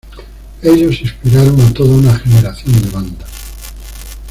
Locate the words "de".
2.81-2.89